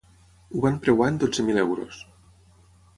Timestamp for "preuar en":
0.87-1.21